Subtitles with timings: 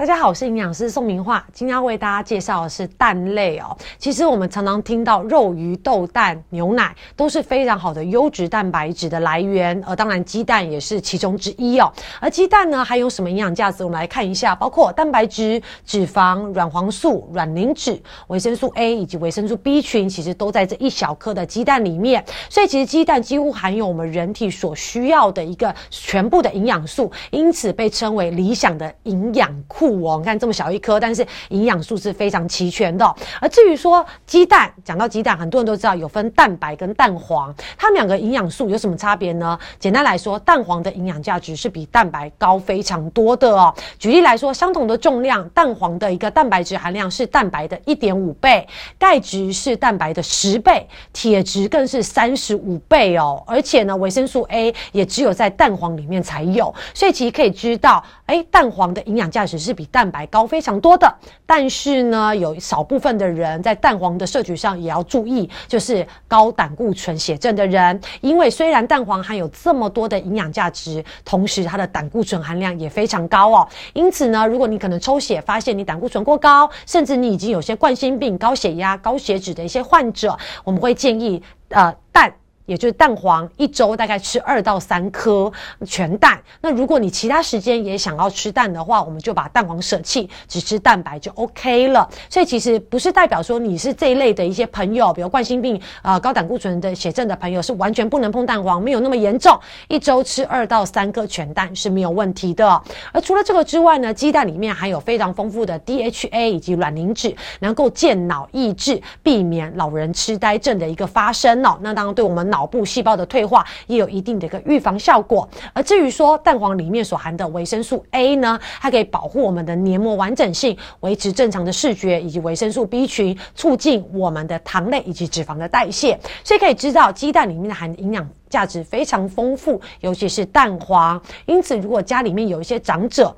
[0.00, 3.76] 大家好，我是营养师宋明化，今天要为大家介绍的是蛋类哦。
[3.98, 11.92] 其实我们常常听到肉、鱼、豆、蛋、牛奶都是非常好的优质蛋白质的来源，而当然鸡蛋也是其中之一哦。
[12.18, 13.84] 而鸡蛋呢，还有什么营养价值？
[13.84, 22.24] 我们来看一下，包括蛋白质、脂肪、软黄素、卵磷脂、维生素 A 以及维生素 B 群，其实都在这一小颗的鸡蛋里面。
[22.48, 29.89] 所以其实鸡蛋几乎含有我们人体所需要的一个全部的营养素，因此被称为理想的营养库。
[29.98, 33.14] 哦，你看这么小一颗，但是营养素是非常齐全的。
[33.40, 39.58] 而至于说鸡蛋，讲到鸡蛋，很多人都知道有分蛋白跟蛋黄，它们两个营养素有什么差别呢？
[39.78, 43.74] 简单来说，蛋黄的营养价值是比蛋白高非常多的哦。
[43.98, 48.64] 举例来说，相同的重量，蛋黄的一个蛋白质含量是蛋白的一点五倍，
[48.98, 53.42] 钙质是蛋白的十倍，铁质更是三十五倍哦。
[53.46, 59.74] 而且呢，维生素 A 也只有在蛋黄里面才有，所以其实可以知道，哎，蛋黄的营养价值是。
[59.79, 61.10] 比比蛋白高非常多的，
[61.46, 73.66] 但是呢，有少部分的人在蛋黄的摄取上也要注意，就是高胆固醇血症的人，因为虽然蛋黄含有这么多的营养价值，同时它的胆固醇含量也非常高哦。
[73.94, 82.30] 因此呢，如果你可能抽血发现你胆固醇过高，甚至你已经有些冠心病、高血压、高血脂的一些患者，我们会建议呃蛋。
[82.70, 85.52] 也就是蛋黄一周大概吃二到三颗
[85.84, 86.40] 全蛋。
[86.60, 92.08] 那如果你其他时间也想要吃蛋的话，我们就把蛋黄舍弃，只吃蛋白就 OK 了。
[92.28, 99.58] 所以其实不是代表说你是这一类的一些朋友，比如冠心病啊、高胆固醇的血症的朋友是完全不能碰蛋黄，没有那么严重。
[99.88, 102.80] 一周吃二到三颗全蛋是没有问题的。
[103.10, 111.76] 而除了这个之外呢，鸡蛋里面含有非常丰富的 DHA 以及卵磷脂，能够健脑益智，避免老人痴呆症的一个发生哦。
[111.80, 112.59] 那当然对我们脑。
[112.60, 115.48] 脑部细胞的退化也有一定的一个预防效果。
[115.72, 126.20] 而至于说蛋黄里面所含的维生素 A 呢，它可以保护我们的黏膜完整性，维持正常的视觉，以及维生素 B 群促进我们的糖类以及脂肪的代谢。
[126.44, 131.18] 所以可以知道，鸡蛋里面的含营养价值非常丰富，尤其是蛋黄。
[131.46, 133.34] 因此，如果家里面有一些长者，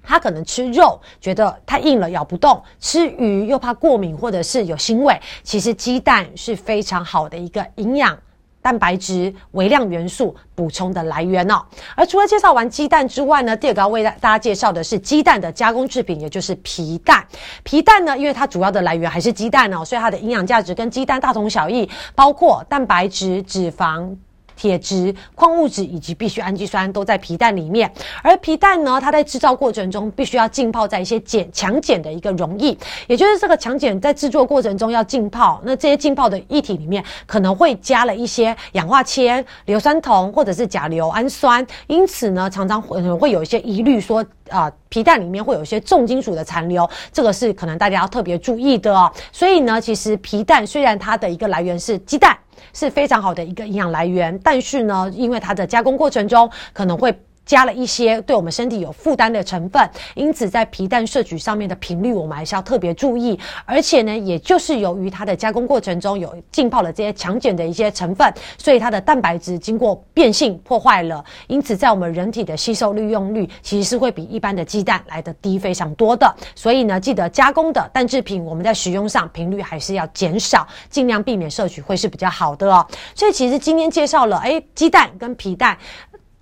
[0.00, 8.16] 他可能吃肉觉得太硬了咬不动，吃鱼又怕过敏或者是有腥味，其实鸡蛋是非常好的一个营养。
[8.64, 11.62] 蛋白质、微量元素补充的来源哦。
[11.94, 17.22] 而除了介绍完鸡蛋之外呢，第二个要为大家介绍的是鸡蛋的加工制品，也就是皮蛋。
[17.62, 24.16] 皮蛋呢，因为它主要的来源还是鸡蛋哦，所以它的营养价值跟鸡蛋大同小异，包括蛋白质、脂肪。
[24.56, 27.90] 铁质、矿物质以及必需氨基酸都在皮蛋里面，
[28.22, 32.76] 而皮蛋呢，它在制造过程中必须要浸泡在一些碱强碱的一个溶液，
[33.06, 49.10] 也就是这个强碱在制作过程中要浸泡，那这些浸泡的液体里面可能会加了一些氧化铅、硫酸铜或者是甲硫氨酸，因此呢，常常会会有一些疑虑说啊，皮蛋里面会有一些重金属的残留，这个是可能大家要特别注意的哦。
[49.32, 52.36] 所以呢，其实皮蛋虽然它的一个来源是鸡蛋。
[52.72, 57.16] 是非常好的一个营养来源，但是呢，因为它的加工过程中可能会。
[57.46, 63.38] 加了一些对我们身体有负担的成分，因此在皮蛋摄取上面的频率，我们还是要特别注意。
[63.64, 76.34] 而且呢，也就是由于它的加工过程中有浸泡了这些强碱的一些成分，所以它的蛋白质经过变性破坏了，因此在我们人体的吸收利用率其实是会比一般的鸡蛋来的低非常多的。
[76.54, 82.86] 所以呢，记得加工的蛋制品，我们在使用上频率还是要减少，尽量避免摄取会是比较好的哦。
[83.14, 85.76] 所以其实今天介绍了，哎，鸡蛋跟皮蛋。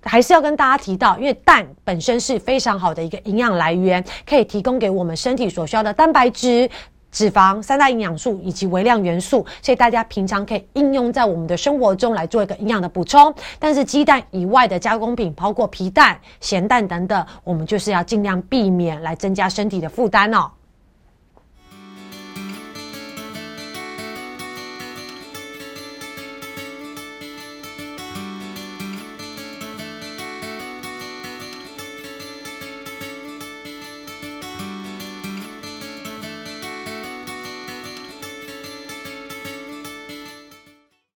[0.03, 6.69] 还是要跟大家提到，因为蛋本身是非常好的一个营养来源，可以提供给我们身体所需要的蛋白质、
[7.11, 13.33] 脂肪三大营养素以及微量元素，所以大家平常可以应用在我们的生活中来做一个营养的补充。
[13.59, 20.49] 但是鸡蛋以外的加工品，包括皮蛋、咸蛋等等，我们就是要尽量避免来增加身体的负担哦。